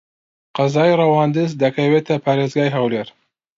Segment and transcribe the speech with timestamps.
[0.55, 3.07] قەزای ڕەواندز دەکەوێتە پارێزگای هەولێر.